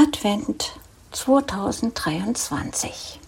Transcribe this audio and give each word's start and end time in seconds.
Advent 0.00 0.78
2023. 1.10 3.18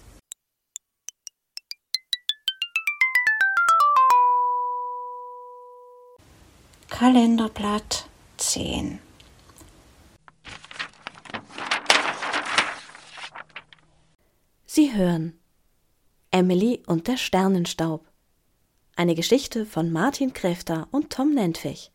Kalenderblatt 6.88 8.06
10. 8.36 9.00
Sie 14.66 14.94
hören 14.94 15.36
Emily 16.30 16.84
und 16.86 17.08
der 17.08 17.16
Sternenstaub. 17.16 18.06
Eine 18.94 19.16
Geschichte 19.16 19.66
von 19.66 19.90
Martin 19.90 20.32
Kräfter 20.32 20.86
und 20.92 21.10
Tom 21.10 21.34
Nentwich. 21.34 21.90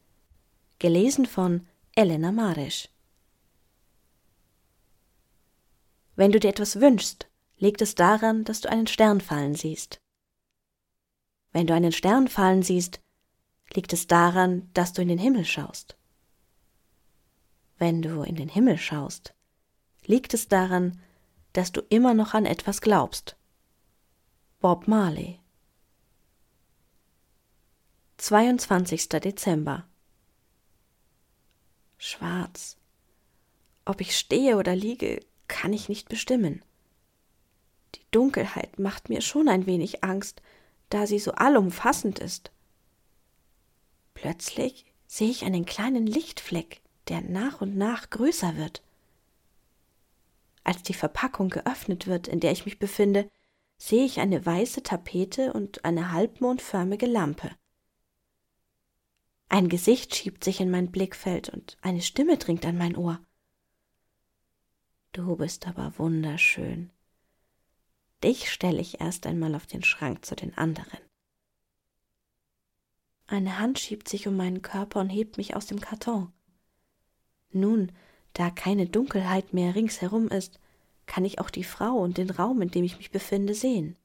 Gelesen 0.80 1.28
von 1.28 1.66
Elena 1.96 2.34
Marisch. 2.34 2.90
Wenn 6.16 6.32
du 6.32 6.40
dir 6.40 6.50
etwas 6.50 6.80
wünschst, 6.80 7.28
liegt 7.58 7.82
es 7.82 7.96
daran, 7.96 8.44
dass 8.44 8.62
du 8.62 8.70
einen 8.70 8.88
Stern 8.88 9.22
fallen 9.22 9.56
siehst. 9.56 10.02
Wenn 11.52 11.68
du 11.68 11.74
einen 11.74 11.92
Stern 11.92 12.28
fallen 12.28 12.64
siehst, 12.64 13.02
liegt 13.74 13.94
es 13.94 14.08
daran, 14.08 14.70
dass 14.74 14.94
du 14.94 15.02
in 15.02 15.08
den 15.08 15.18
Himmel 15.18 15.46
schaust. 15.46 15.98
Wenn 17.78 18.02
du 18.02 18.24
in 18.24 18.36
den 18.36 18.50
Himmel 18.50 18.78
schaust, 18.78 19.34
liegt 20.06 20.34
es 20.34 20.48
daran, 20.48 21.02
dass 21.54 21.72
du 21.72 21.82
immer 21.90 22.14
noch 22.14 22.34
an 22.34 22.46
etwas 22.46 22.82
glaubst. 22.82 23.38
Bob 24.60 24.88
Marley 24.88 25.40
22. 28.18 29.10
Dezember 29.10 29.86
Schwarz. 31.98 32.78
Ob 33.86 34.02
ich 34.02 34.18
stehe 34.18 34.58
oder 34.58 34.76
liege, 34.76 35.20
kann 35.48 35.74
ich 35.74 35.90
nicht 35.90 36.10
bestimmen. 36.10 36.64
Die 37.96 38.06
Dunkelheit 38.12 38.80
macht 38.80 39.10
mir 39.10 39.22
schon 39.22 39.48
ein 39.48 39.66
wenig 39.66 40.04
Angst, 40.04 40.42
da 40.90 41.08
sie 41.08 41.20
so 41.20 41.32
allumfassend 41.32 42.20
ist. 42.20 42.52
Plötzlich 44.14 44.86
sehe 45.08 45.30
ich 45.30 45.44
einen 45.46 45.66
kleinen 45.66 46.08
Lichtfleck, 46.08 46.82
der 47.08 47.22
nach 47.22 47.62
und 47.62 47.76
nach 47.78 48.10
größer 48.10 48.58
wird. 48.58 48.82
Als 50.64 50.82
die 50.82 50.94
Verpackung 50.94 51.50
geöffnet 51.50 52.08
wird, 52.08 52.28
in 52.28 52.40
der 52.40 52.52
ich 52.52 52.66
mich 52.66 52.80
befinde, 52.80 53.30
sehe 53.78 54.06
ich 54.06 54.20
eine 54.20 54.46
weiße 54.46 54.84
Tapete 54.84 55.54
und 55.54 55.86
eine 55.86 56.12
halbmondförmige 56.12 57.06
Lampe. 57.06 57.52
Ein 59.48 59.70
Gesicht 59.70 60.16
schiebt 60.16 60.44
sich 60.44 60.60
in 60.60 60.72
mein 60.72 60.92
Blickfeld 60.92 61.50
und 61.50 61.78
eine 61.82 62.02
Stimme 62.02 62.38
dringt 62.38 62.66
an 62.66 62.78
mein 62.78 62.96
Ohr. 62.96 63.20
Du 65.16 65.38
bist 65.38 65.66
aber 65.66 65.98
wunderschön. 65.98 66.92
Dich 68.22 68.52
stelle 68.52 68.82
ich 68.82 69.00
erst 69.00 69.26
einmal 69.26 69.56
auf 69.56 69.66
den 69.66 69.82
Schrank 69.82 70.26
zu 70.26 70.36
den 70.36 70.58
anderen. 70.58 71.00
Eine 73.26 73.58
Hand 73.58 73.80
schiebt 73.80 74.10
sich 74.10 74.28
um 74.28 74.36
meinen 74.36 74.62
Körper 74.62 75.00
und 75.00 75.10
hebt 75.10 75.38
mich 75.38 75.56
aus 75.56 75.68
dem 75.68 75.80
Karton. 75.80 76.34
Nun, 77.54 77.94
da 78.34 78.50
keine 78.50 78.88
Dunkelheit 78.88 79.54
mehr 79.54 79.74
ringsherum 79.74 80.28
ist, 80.28 80.60
kann 81.06 81.24
ich 81.24 81.40
auch 81.40 81.50
die 81.50 81.64
Frau 81.64 81.94
und 81.94 82.18
den 82.18 82.30
Raum, 82.30 82.62
in 82.62 82.72
dem 82.72 82.84
ich 82.84 82.98
mich 82.98 83.10
befinde, 83.10 83.54
sehen. 83.54 83.96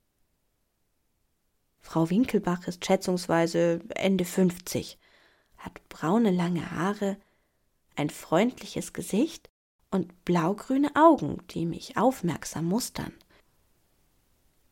Frau 1.80 2.08
Winkelbach 2.08 2.68
ist 2.68 2.86
schätzungsweise 2.86 3.80
Ende 3.96 4.24
fünfzig, 4.24 4.96
hat 5.56 5.88
braune 5.88 6.30
lange 6.30 6.70
Haare, 6.70 7.16
ein 7.96 8.10
freundliches 8.10 8.92
Gesicht 8.92 9.49
und 9.90 10.24
blaugrüne 10.24 10.94
Augen, 10.94 11.38
die 11.50 11.66
mich 11.66 11.96
aufmerksam 11.96 12.66
mustern. 12.66 13.12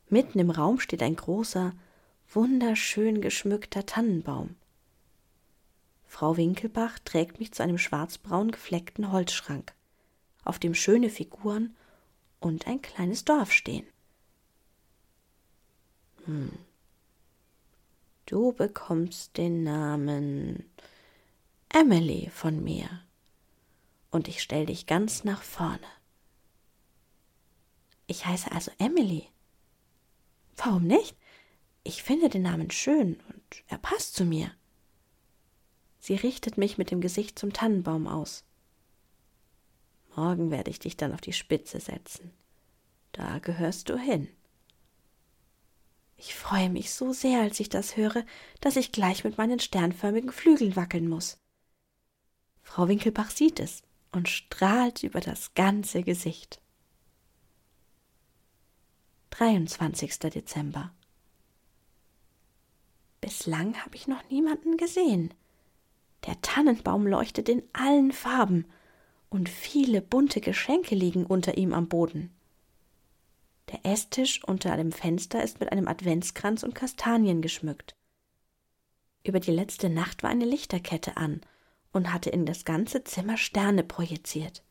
Mitten 0.09 0.39
im 0.39 0.51
Raum 0.51 0.81
steht 0.81 1.03
ein 1.03 1.17
großer, 1.17 1.73
wunderschön 2.33 3.21
geschmückter 3.21 3.85
Tannenbaum. 3.85 4.57
Frau 6.07 6.37
Winkelbach 6.37 6.99
trägt 7.01 7.39
mich 7.39 7.53
zu 7.53 7.63
einem 7.63 7.79
schwarzbraun 7.79 8.51
gefleckten 8.51 9.13
Holzschrank, 9.13 9.75
auf 10.45 10.59
dem 10.59 10.75
schöne 10.75 11.11
Figuren 11.11 11.77
und 12.41 12.67
ein 12.67 12.81
kleines 12.81 13.25
Dorf 13.25 13.53
stehen. 13.53 13.87
Hm. 16.25 16.53
Du 18.25 18.53
bekommst 18.53 19.37
den 19.37 19.65
Namen 19.65 20.71
Emily 21.71 22.31
von 22.33 22.63
mir 22.63 22.89
und 24.11 24.29
ich 24.29 24.43
stell 24.43 24.67
dich 24.67 24.87
ganz 24.87 25.25
nach 25.25 25.43
vorne. 25.43 25.87
Ich 28.07 28.25
heiße 28.27 28.51
also 28.53 28.71
Emily. 28.79 29.29
Warum 30.57 30.85
nicht? 30.85 31.17
Ich 31.85 32.03
finde 32.03 32.29
den 32.29 32.43
Namen 32.43 32.71
schön 32.71 33.21
und 33.29 33.65
er 33.69 33.79
passt 33.79 34.15
zu 34.15 34.25
mir. 34.25 34.51
Sie 35.99 36.15
richtet 36.15 36.57
mich 36.57 36.79
mit 36.79 36.91
dem 36.91 37.01
Gesicht 37.01 37.39
zum 37.39 37.53
Tannenbaum 37.53 38.07
aus. 38.07 38.45
Morgen 40.17 40.51
werde 40.51 40.71
ich 40.71 40.79
dich 40.79 40.97
dann 40.97 41.13
auf 41.13 41.21
die 41.21 41.33
Spitze 41.33 41.81
setzen. 41.81 42.33
Da 43.13 43.39
gehörst 43.39 43.89
du 43.89 43.99
hin. 43.99 44.29
Ich 46.17 46.35
freue 46.35 46.71
mich 46.71 46.93
so 46.93 47.13
sehr, 47.13 47.41
als 47.41 47.61
ich 47.61 47.69
das 47.69 47.97
höre, 47.97 48.25
dass 48.61 48.77
ich 48.77 48.91
gleich 48.91 49.23
mit 49.23 49.39
meinen 49.39 49.61
sternförmigen 49.61 50.33
Flügeln 50.33 50.75
wackeln 50.75 51.09
muss. 51.09 51.39
Frau 52.63 52.89
Winkelbach 52.89 53.31
sieht 53.31 53.61
es 53.61 53.83
und 54.19 54.29
strahlt 54.29 55.05
über 55.05 55.21
das 55.21 55.55
ganze 55.55 56.03
Gesicht. 56.03 56.61
23. 59.31 60.19
Dezember. 60.19 60.91
Bislang 63.21 63.77
habe 63.85 63.95
ich 63.95 64.09
noch 64.09 64.29
niemanden 64.29 64.77
gesehen. 64.77 65.33
Der 66.27 66.41
Tannenbaum 66.43 67.07
leuchtet 67.07 67.49
in 67.49 67.63
allen 67.73 68.11
Farben, 68.11 68.67
und 69.31 69.49
viele 69.49 70.03
bunte 70.03 70.41
Geschenke 70.41 70.97
liegen 70.97 71.25
unter 71.25 71.57
ihm 71.57 71.73
am 71.73 71.89
Boden. 71.89 72.35
Der 73.71 73.87
Esstisch 73.87 74.43
unter 74.43 74.77
dem 74.77 74.91
Fenster 74.91 75.45
ist 75.45 75.61
mit 75.61 75.71
einem 75.71 75.87
Adventskranz 75.87 76.65
und 76.65 76.75
Kastanien 76.75 77.41
geschmückt. 77.41 77.95
Über 79.23 79.39
die 79.39 79.53
letzte 79.53 79.89
Nacht 79.89 80.25
war 80.25 80.31
eine 80.31 80.47
Lichterkette 80.47 81.17
an, 81.19 81.43
und 81.93 82.13
hatte 82.13 82.31
in 82.31 82.47
das 82.47 82.65
ganze 82.65 83.05
Zimmer 83.05 83.37
Sterne 83.37 83.85
projiziert. 83.85 84.63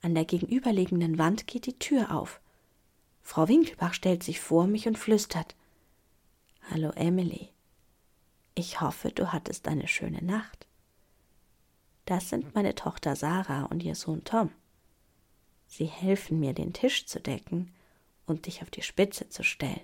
An 0.00 0.14
der 0.14 0.24
gegenüberliegenden 0.24 1.18
Wand 1.18 1.46
geht 1.46 1.66
die 1.66 1.78
Tür 1.78 2.14
auf. 2.14 2.40
Frau 3.22 3.48
Winkelbach 3.48 3.94
stellt 3.94 4.22
sich 4.22 4.40
vor 4.40 4.66
mich 4.66 4.88
und 4.88 4.98
flüstert 4.98 5.54
Hallo 6.70 6.90
Emily. 6.90 7.50
Ich 8.54 8.80
hoffe, 8.80 9.10
du 9.10 9.32
hattest 9.32 9.68
eine 9.68 9.88
schöne 9.88 10.22
Nacht. 10.22 10.66
Das 12.04 12.28
sind 12.28 12.54
meine 12.54 12.74
Tochter 12.74 13.16
Sarah 13.16 13.64
und 13.64 13.82
ihr 13.82 13.94
Sohn 13.94 14.24
Tom. 14.24 14.50
Sie 15.66 15.86
helfen 15.86 16.40
mir, 16.40 16.52
den 16.52 16.72
Tisch 16.72 17.06
zu 17.06 17.20
decken 17.20 17.72
und 18.26 18.46
dich 18.46 18.62
auf 18.62 18.70
die 18.70 18.82
Spitze 18.82 19.28
zu 19.28 19.42
stellen. 19.42 19.80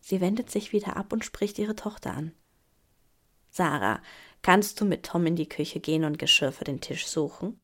Sie 0.00 0.20
wendet 0.20 0.50
sich 0.50 0.72
wieder 0.72 0.96
ab 0.96 1.12
und 1.12 1.24
spricht 1.24 1.58
ihre 1.58 1.76
Tochter 1.76 2.14
an. 2.14 2.32
Sarah, 3.56 4.02
kannst 4.42 4.80
du 4.80 4.84
mit 4.84 5.06
Tom 5.06 5.26
in 5.26 5.36
die 5.36 5.48
Küche 5.48 5.78
gehen 5.78 6.02
und 6.02 6.18
Geschirr 6.18 6.50
für 6.50 6.64
den 6.64 6.80
Tisch 6.80 7.06
suchen? 7.06 7.60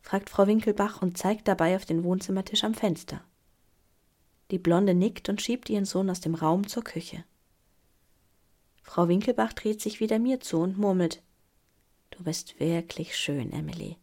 fragt 0.00 0.30
Frau 0.30 0.46
Winkelbach 0.46 1.02
und 1.02 1.18
zeigt 1.18 1.48
dabei 1.48 1.76
auf 1.76 1.84
den 1.84 2.02
Wohnzimmertisch 2.02 2.64
am 2.64 2.72
Fenster. 2.72 3.22
Die 4.50 4.58
Blonde 4.58 4.94
nickt 4.94 5.28
und 5.28 5.42
schiebt 5.42 5.68
ihren 5.68 5.84
Sohn 5.84 6.08
aus 6.08 6.22
dem 6.22 6.34
Raum 6.34 6.66
zur 6.66 6.82
Küche. 6.82 7.24
Frau 8.82 9.08
Winkelbach 9.08 9.52
dreht 9.52 9.82
sich 9.82 10.00
wieder 10.00 10.18
mir 10.18 10.40
zu 10.40 10.60
und 10.60 10.78
murmelt 10.78 11.22
Du 12.08 12.24
bist 12.24 12.58
wirklich 12.58 13.14
schön, 13.14 13.52
Emily. 13.52 13.98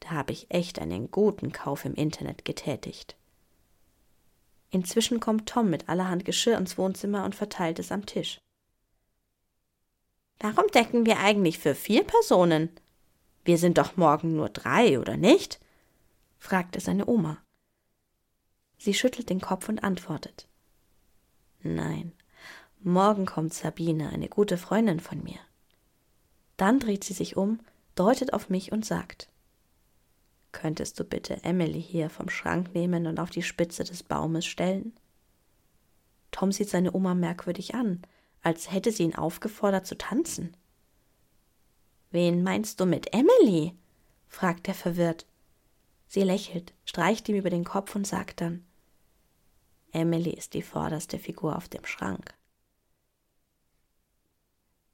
Da 0.00 0.10
habe 0.10 0.32
ich 0.32 0.50
echt 0.50 0.80
einen 0.80 1.12
guten 1.12 1.52
Kauf 1.52 1.84
im 1.84 1.94
Internet 1.94 2.44
getätigt. 2.44 3.14
Inzwischen 4.70 5.20
kommt 5.20 5.48
Tom 5.48 5.70
mit 5.70 5.88
allerhand 5.88 6.24
Geschirr 6.24 6.58
ins 6.58 6.76
Wohnzimmer 6.76 7.24
und 7.24 7.36
verteilt 7.36 7.78
es 7.78 7.92
am 7.92 8.04
Tisch. 8.04 8.40
Warum 10.44 10.66
decken 10.74 11.06
wir 11.06 11.20
eigentlich 11.20 11.58
für 11.58 11.74
vier 11.74 12.04
Personen? 12.04 12.68
Wir 13.46 13.56
sind 13.56 13.78
doch 13.78 13.96
morgen 13.96 14.36
nur 14.36 14.50
drei, 14.50 15.00
oder 15.00 15.16
nicht? 15.16 15.58
fragte 16.36 16.80
seine 16.80 17.06
Oma. 17.06 17.38
Sie 18.76 18.92
schüttelt 18.92 19.30
den 19.30 19.40
Kopf 19.40 19.70
und 19.70 19.82
antwortet 19.82 20.46
Nein, 21.62 22.12
morgen 22.80 23.24
kommt 23.24 23.54
Sabine, 23.54 24.10
eine 24.10 24.28
gute 24.28 24.58
Freundin 24.58 25.00
von 25.00 25.22
mir. 25.22 25.38
Dann 26.58 26.78
dreht 26.78 27.04
sie 27.04 27.14
sich 27.14 27.38
um, 27.38 27.60
deutet 27.94 28.34
auf 28.34 28.50
mich 28.50 28.70
und 28.70 28.84
sagt 28.84 29.30
Könntest 30.52 31.00
du 31.00 31.04
bitte 31.04 31.42
Emily 31.42 31.80
hier 31.80 32.10
vom 32.10 32.28
Schrank 32.28 32.74
nehmen 32.74 33.06
und 33.06 33.18
auf 33.18 33.30
die 33.30 33.42
Spitze 33.42 33.82
des 33.82 34.02
Baumes 34.02 34.44
stellen? 34.44 34.92
Tom 36.32 36.52
sieht 36.52 36.68
seine 36.68 36.92
Oma 36.92 37.14
merkwürdig 37.14 37.74
an, 37.74 38.02
als 38.44 38.70
hätte 38.70 38.92
sie 38.92 39.02
ihn 39.02 39.14
aufgefordert 39.14 39.86
zu 39.86 39.98
tanzen. 39.98 40.56
Wen 42.10 42.42
meinst 42.42 42.78
du 42.78 42.86
mit 42.86 43.12
Emily? 43.12 43.74
fragt 44.28 44.68
er 44.68 44.74
verwirrt. 44.74 45.26
Sie 46.06 46.22
lächelt, 46.22 46.72
streicht 46.84 47.28
ihm 47.28 47.36
über 47.36 47.50
den 47.50 47.64
Kopf 47.64 47.96
und 47.96 48.06
sagt 48.06 48.40
dann 48.40 48.64
Emily 49.94 50.30
ist 50.30 50.54
die 50.54 50.62
vorderste 50.62 51.18
Figur 51.18 51.56
auf 51.56 51.68
dem 51.68 51.84
Schrank. 51.86 52.34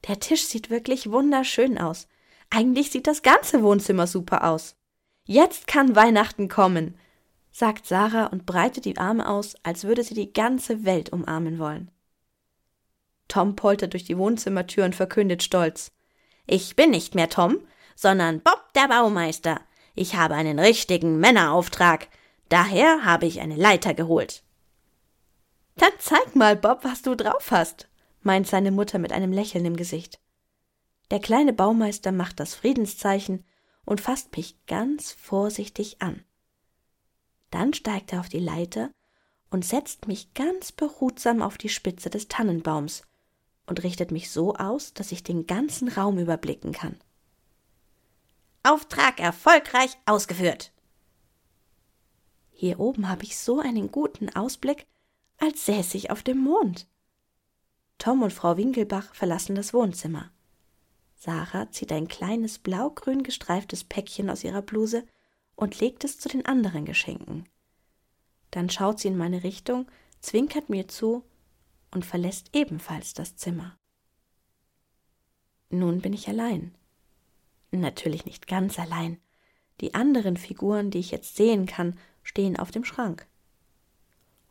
Der 0.07 0.21
Tisch 0.21 0.45
sieht 0.45 0.71
wirklich 0.71 1.11
wunderschön 1.11 1.79
aus. 1.79 2.07
Eigentlich 2.51 2.91
sieht 2.91 3.07
das 3.07 3.23
ganze 3.23 3.63
Wohnzimmer 3.63 4.07
super 4.07 4.49
aus. 4.49 4.77
Jetzt 5.25 5.67
kann 5.67 5.97
Weihnachten 5.97 6.49
kommen, 6.49 6.99
sagt 7.51 7.87
Sarah 7.87 8.27
und 8.27 8.47
breitet 8.47 8.85
die 8.85 8.99
Arme 8.99 9.29
aus, 9.29 9.55
als 9.63 9.85
würde 9.85 10.05
sie 10.05 10.15
die 10.15 10.33
ganze 10.33 10.85
Welt 10.85 11.11
umarmen 11.11 11.59
wollen. 11.59 11.91
Tom 13.31 13.57
poltert 13.57 13.95
durch 13.95 14.05
die 14.05 14.19
Wohnzimmertür 14.19 14.85
und 14.85 14.95
verkündet 14.95 15.43
stolz 15.43 15.93
Ich 16.47 16.77
bin 16.77 16.91
nicht 16.91 17.15
mehr 17.15 17.31
Tom, 17.31 17.61
sondern 17.95 18.41
Bob 18.41 18.73
der 18.75 18.89
Baumeister. 18.89 19.61
Ich 19.95 20.17
habe 20.17 20.35
einen 20.35 20.59
richtigen 20.59 21.19
Männerauftrag. 21.19 22.09
Daher 22.49 23.05
habe 23.05 23.27
ich 23.27 23.41
eine 23.41 23.57
Leiter 23.57 23.95
geholt. 23.95 24.43
Dann 25.77 25.93
zeig 25.99 26.35
mal, 26.35 26.57
Bob, 26.57 26.81
was 26.83 27.03
du 27.03 27.15
drauf 27.15 27.51
hast, 27.51 27.89
meint 28.21 28.47
seine 28.47 28.71
Mutter 28.71 28.99
mit 28.99 29.13
einem 29.13 29.33
Lächeln 29.33 29.65
im 29.65 29.77
Gesicht. 29.77 30.21
Der 31.11 31.21
kleine 31.21 31.53
Baumeister 31.53 32.13
macht 32.13 32.41
das 32.41 32.55
Friedenszeichen 32.55 33.45
und 33.85 34.01
fasst 34.01 34.37
mich 34.37 34.57
ganz 34.67 35.13
vorsichtig 35.13 36.03
an. 36.03 36.25
Dann 37.51 37.73
steigt 37.75 38.13
er 38.13 38.21
auf 38.21 38.29
die 38.29 38.41
Leiter 38.41 38.91
und 39.51 39.65
setzt 39.65 40.09
mich 40.09 40.35
ganz 40.35 40.73
behutsam 40.73 41.43
auf 41.43 41.59
die 41.59 41.69
Spitze 41.69 42.11
des 42.11 42.29
Tannenbaums 42.29 43.03
und 43.71 43.85
richtet 43.85 44.11
mich 44.11 44.31
so 44.33 44.57
aus, 44.57 44.95
dass 44.95 45.13
ich 45.13 45.23
den 45.23 45.47
ganzen 45.47 45.89
Raum 45.89 46.19
überblicken 46.19 46.73
kann. 46.73 46.97
Auftrag 48.65 49.21
erfolgreich 49.21 49.97
ausgeführt. 50.07 50.73
Hier 52.51 52.81
oben 52.81 53.09
habe 53.09 53.23
ich 53.23 53.39
so 53.39 53.61
einen 53.61 53.93
guten 53.93 54.29
Ausblick, 54.29 54.87
als 55.39 55.65
säße 55.67 55.97
ich 55.97 56.11
auf 56.11 56.25
dem 56.25 56.39
Mond. 56.39 56.89
Tom 57.97 58.23
und 58.23 58.33
Frau 58.33 58.57
Winkelbach 58.57 59.15
verlassen 59.15 59.55
das 59.55 59.73
Wohnzimmer. 59.73 60.33
Sarah 61.15 61.71
zieht 61.71 61.93
ein 61.93 62.09
kleines 62.09 62.59
blaugrün 62.59 63.23
gestreiftes 63.23 63.85
Päckchen 63.85 64.31
aus 64.31 64.43
ihrer 64.43 64.63
Bluse 64.63 65.07
und 65.55 65.79
legt 65.79 66.03
es 66.03 66.19
zu 66.19 66.29
den 66.29 66.45
anderen 66.45 66.85
Geschenken. 66.85 67.49
Dann 68.51 68.69
schaut 68.69 68.99
sie 68.99 69.09
in 69.09 69.17
meine 69.17 69.45
Richtung, 69.45 69.87
zwinkert 70.21 70.71
mir 70.71 70.89
zu 70.89 71.23
und 71.91 72.05
verlässt 72.05 72.51
ebenfalls 72.55 73.15
das 73.15 73.37
Zimmer. 73.37 73.77
Nun 75.71 76.01
bin 76.01 76.13
ich 76.13 76.29
allein. 76.29 76.75
Natürlich 77.71 78.25
nicht 78.25 78.47
ganz 78.47 78.79
allein. 78.79 79.19
Die 79.81 79.95
anderen 79.95 80.37
Figuren, 80.37 80.91
die 80.91 80.99
ich 80.99 81.11
jetzt 81.11 81.37
sehen 81.37 81.67
kann, 81.67 81.99
stehen 82.23 82.57
auf 82.57 82.71
dem 82.71 82.85
Schrank. 82.85 83.27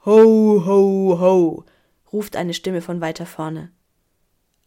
Ho, 0.06 0.64
ho, 0.66 1.20
ho, 1.20 1.66
ruft 2.12 2.36
eine 2.36 2.54
Stimme 2.54 2.82
von 2.82 3.02
weiter 3.02 3.26
vorne. 3.26 3.72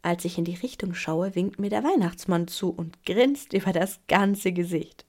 Als 0.02 0.24
ich 0.24 0.36
in 0.36 0.44
die 0.44 0.56
Richtung 0.56 0.94
schaue, 0.94 1.34
winkt 1.34 1.58
mir 1.58 1.70
der 1.70 1.84
Weihnachtsmann 1.84 2.48
zu 2.48 2.70
und 2.70 3.04
grinst 3.06 3.52
über 3.52 3.72
das 3.72 4.00
ganze 4.08 4.52
Gesicht. 4.52 5.06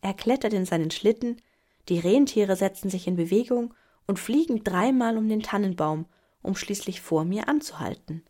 Er 0.00 0.12
klettert 0.12 0.52
in 0.52 0.66
seinen 0.66 0.90
Schlitten, 0.90 1.40
die 1.88 1.98
Rentiere 1.98 2.56
setzen 2.56 2.90
sich 2.90 3.06
in 3.06 3.16
Bewegung 3.16 3.74
und 4.06 4.18
fliegen 4.18 4.64
dreimal 4.64 5.16
um 5.16 5.28
den 5.28 5.42
Tannenbaum, 5.42 6.06
um 6.42 6.54
schließlich 6.54 7.00
vor 7.00 7.24
mir 7.24 7.48
anzuhalten. 7.48 8.22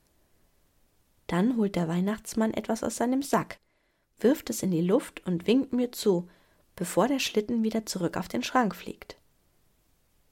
Dann 1.27 1.57
holt 1.57 1.77
der 1.77 1.89
Weihnachtsmann 1.89 2.53
etwas 2.53 2.83
aus 2.83 2.97
seinem 2.97 3.23
Sack, 3.23 3.59
wirft 4.19 4.51
es 4.51 4.63
in 4.63 4.71
die 4.71 4.83
Luft 4.83 5.27
und 5.27 5.47
winkt 5.47 5.73
mir 5.73 5.93
zu, 5.93 6.29
bevor 6.77 7.09
der 7.09 7.19
Schlitten 7.19 7.63
wieder 7.63 7.87
zurück 7.87 8.17
auf 8.17 8.29
den 8.29 8.43
Schrank 8.43 8.75
fliegt. 8.75 9.17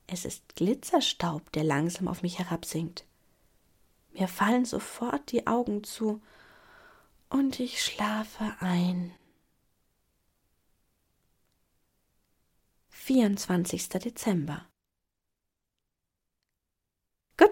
Es 0.07 0.25
ist 0.25 0.57
Glitzerstaub, 0.57 1.53
der 1.53 1.65
langsam 1.65 2.09
auf 2.09 2.23
mich 2.23 2.39
herabsinkt. 2.39 3.05
Mir 4.13 4.29
fallen 4.29 4.65
sofort 4.65 5.31
die 5.31 5.47
Augen 5.47 5.85
zu 5.85 6.21
und 7.29 7.61
ich 7.61 7.83
schlafe 7.83 8.57
ein. 8.59 9.13
24. 12.89 13.89
Dezember. 13.89 14.70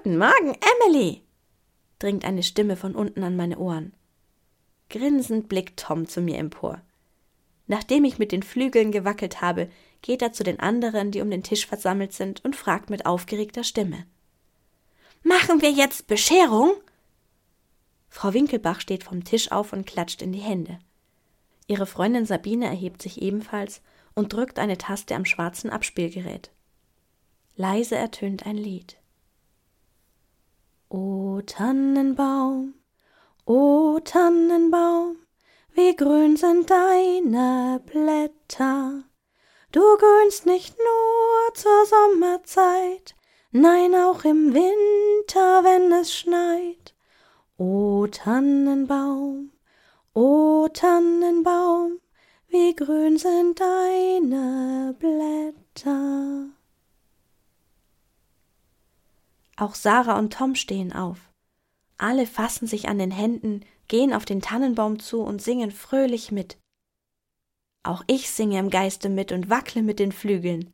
Guten 0.08 0.20
Morgen, 0.20 0.56
Emily! 0.86 1.22
dringt 1.98 2.24
eine 2.24 2.42
Stimme 2.42 2.76
von 2.76 2.94
unten 2.94 3.22
an 3.24 3.36
meine 3.36 3.58
Ohren. 3.58 3.92
Grinsend 4.88 5.50
blickt 5.50 5.78
Tom 5.80 6.08
zu 6.08 6.22
mir 6.22 6.38
empor. 6.38 6.80
Nachdem 7.66 8.06
ich 8.06 8.18
mit 8.18 8.32
den 8.32 8.42
Flügeln 8.42 8.90
gewackelt 8.90 9.42
habe, 9.42 9.68
geht 10.00 10.22
er 10.22 10.32
zu 10.32 10.44
den 10.44 10.60
anderen, 10.60 11.10
die 11.10 11.20
um 11.20 11.30
den 11.30 11.42
Tisch 11.42 11.66
versammelt 11.66 12.14
sind, 12.14 12.42
und 12.42 12.56
fragt 12.56 12.88
mit 12.88 13.04
aufgeregter 13.04 13.64
Stimme. 13.64 14.06
Machen 15.24 15.60
wir 15.60 15.72
jetzt 15.72 16.06
Bescherung? 16.06 16.72
Frau 18.08 18.32
Winkelbach 18.32 18.80
steht 18.80 19.04
vom 19.04 19.24
Tisch 19.24 19.52
auf 19.52 19.74
und 19.74 19.84
klatscht 19.84 20.22
in 20.22 20.32
die 20.32 20.38
Hände. 20.38 20.78
Ihre 21.66 21.84
Freundin 21.84 22.24
Sabine 22.24 22.64
erhebt 22.64 23.02
sich 23.02 23.20
ebenfalls 23.20 23.82
und 24.14 24.32
drückt 24.32 24.58
eine 24.58 24.78
Taste 24.78 25.14
am 25.14 25.26
schwarzen 25.26 25.68
Abspielgerät. 25.68 26.50
Leise 27.56 27.96
ertönt 27.96 28.46
ein 28.46 28.56
Lied. 28.56 28.97
O 30.90 31.42
Tannenbaum, 31.44 32.72
o 33.44 34.00
Tannenbaum, 34.02 35.18
wie 35.74 35.94
grün 35.94 36.34
sind 36.38 36.70
deine 36.70 37.82
Blätter. 37.84 39.04
Du 39.70 39.82
grünst 39.98 40.46
nicht 40.46 40.78
nur 40.78 41.54
zur 41.54 41.84
Sommerzeit, 41.84 43.14
nein 43.50 43.94
auch 43.94 44.24
im 44.24 44.54
Winter, 44.54 45.62
wenn 45.62 45.92
es 45.92 46.14
schneit. 46.14 46.94
O 47.58 48.06
Tannenbaum, 48.06 49.52
o 50.14 50.68
Tannenbaum, 50.72 52.00
wie 52.48 52.74
grün 52.74 53.18
sind 53.18 53.60
deine 53.60 54.96
Blätter. 54.98 56.57
Auch 59.58 59.74
Sarah 59.74 60.18
und 60.18 60.32
Tom 60.32 60.54
stehen 60.54 60.92
auf. 60.92 61.18
Alle 61.96 62.26
fassen 62.26 62.68
sich 62.68 62.88
an 62.88 62.98
den 62.98 63.10
Händen, 63.10 63.64
gehen 63.88 64.12
auf 64.12 64.24
den 64.24 64.40
Tannenbaum 64.40 65.00
zu 65.00 65.20
und 65.20 65.42
singen 65.42 65.72
fröhlich 65.72 66.30
mit. 66.30 66.58
Auch 67.82 68.04
ich 68.06 68.30
singe 68.30 68.60
im 68.60 68.70
Geiste 68.70 69.08
mit 69.08 69.32
und 69.32 69.50
wackle 69.50 69.82
mit 69.82 69.98
den 69.98 70.12
Flügeln. 70.12 70.72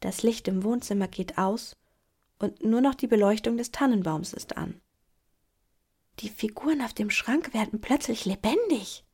Das 0.00 0.22
Licht 0.22 0.46
im 0.46 0.62
Wohnzimmer 0.62 1.08
geht 1.08 1.38
aus 1.38 1.76
und 2.38 2.62
nur 2.62 2.82
noch 2.82 2.94
die 2.94 3.06
Beleuchtung 3.06 3.56
des 3.56 3.70
Tannenbaums 3.70 4.34
ist 4.34 4.58
an. 4.58 4.80
Die 6.20 6.28
Figuren 6.28 6.82
auf 6.82 6.92
dem 6.92 7.08
Schrank 7.08 7.54
werden 7.54 7.80
plötzlich 7.80 8.26
lebendig. 8.26 9.04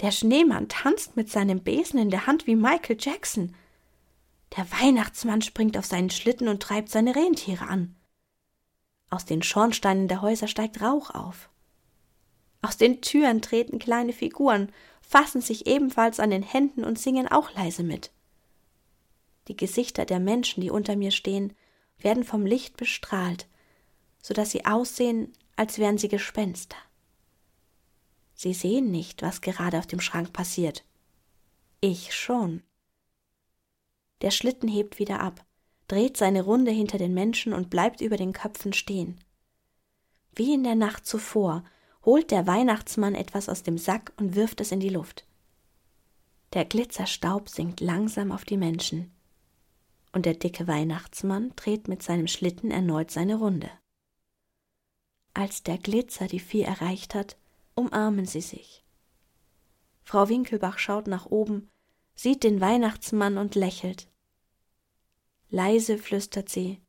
Der 0.00 0.12
Schneemann 0.12 0.68
tanzt 0.68 1.16
mit 1.16 1.30
seinem 1.30 1.60
Besen 1.62 1.98
in 1.98 2.08
der 2.08 2.26
Hand 2.26 2.46
wie 2.46 2.56
Michael 2.56 2.96
Jackson. 2.98 3.54
Der 4.56 4.70
Weihnachtsmann 4.70 5.42
springt 5.42 5.78
auf 5.78 5.86
seinen 5.86 6.10
Schlitten 6.10 6.48
und 6.48 6.62
treibt 6.62 6.88
seine 6.88 7.14
Rentiere 7.14 7.66
an. 7.66 7.96
Aus 9.08 9.24
den 9.24 9.42
Schornsteinen 9.42 10.08
der 10.08 10.22
Häuser 10.22 10.48
steigt 10.48 10.80
Rauch 10.80 11.10
auf. 11.10 11.50
Aus 12.62 12.76
den 12.76 13.00
Türen 13.00 13.42
treten 13.42 13.78
kleine 13.78 14.12
Figuren, 14.12 14.72
fassen 15.00 15.40
sich 15.40 15.66
ebenfalls 15.66 16.20
an 16.20 16.30
den 16.30 16.42
Händen 16.42 16.84
und 16.84 16.98
singen 16.98 17.26
auch 17.26 17.52
leise 17.54 17.82
mit. 17.82 18.10
Die 19.48 19.56
Gesichter 19.56 20.04
der 20.04 20.20
Menschen, 20.20 20.60
die 20.60 20.70
unter 20.70 20.94
mir 20.94 21.10
stehen, 21.10 21.54
werden 21.98 22.24
vom 22.24 22.46
Licht 22.46 22.76
bestrahlt, 22.76 23.48
so 24.22 24.34
dass 24.34 24.50
sie 24.50 24.66
aussehen, 24.66 25.32
als 25.56 25.78
wären 25.78 25.98
sie 25.98 26.08
Gespenster. 26.08 26.76
Sie 28.34 28.54
sehen 28.54 28.90
nicht, 28.90 29.22
was 29.22 29.40
gerade 29.40 29.78
auf 29.78 29.86
dem 29.86 30.00
Schrank 30.00 30.32
passiert. 30.32 30.84
Ich 31.80 32.14
schon. 32.14 32.62
Der 34.22 34.30
Schlitten 34.30 34.68
hebt 34.68 34.98
wieder 34.98 35.20
ab, 35.20 35.44
dreht 35.88 36.16
seine 36.16 36.42
Runde 36.42 36.70
hinter 36.70 36.98
den 36.98 37.14
Menschen 37.14 37.52
und 37.52 37.70
bleibt 37.70 38.00
über 38.00 38.16
den 38.16 38.32
Köpfen 38.32 38.72
stehen. 38.72 39.18
Wie 40.34 40.54
in 40.54 40.62
der 40.62 40.74
Nacht 40.74 41.06
zuvor 41.06 41.64
holt 42.04 42.30
der 42.30 42.46
Weihnachtsmann 42.46 43.14
etwas 43.14 43.48
aus 43.48 43.62
dem 43.62 43.78
Sack 43.78 44.12
und 44.16 44.34
wirft 44.34 44.60
es 44.60 44.72
in 44.72 44.80
die 44.80 44.88
Luft. 44.88 45.26
Der 46.52 46.64
Glitzerstaub 46.64 47.48
sinkt 47.48 47.80
langsam 47.80 48.32
auf 48.32 48.44
die 48.44 48.56
Menschen, 48.56 49.12
und 50.12 50.26
der 50.26 50.34
dicke 50.34 50.66
Weihnachtsmann 50.66 51.52
dreht 51.56 51.88
mit 51.88 52.02
seinem 52.02 52.26
Schlitten 52.26 52.70
erneut 52.70 53.10
seine 53.10 53.36
Runde. 53.36 53.70
Als 55.34 55.62
der 55.62 55.78
Glitzer 55.78 56.26
die 56.26 56.40
Vieh 56.40 56.62
erreicht 56.62 57.14
hat, 57.14 57.36
umarmen 57.74 58.26
sie 58.26 58.40
sich. 58.40 58.84
Frau 60.02 60.28
Winkelbach 60.28 60.78
schaut 60.78 61.06
nach 61.06 61.26
oben, 61.26 61.70
sieht 62.16 62.42
den 62.42 62.60
Weihnachtsmann 62.60 63.38
und 63.38 63.54
lächelt. 63.54 64.09
Leise 65.50 65.98
flüstert 65.98 66.48
sie 66.48 66.80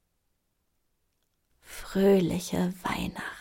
Fröhliche 1.61 2.73
Weihnachten. 2.83 3.40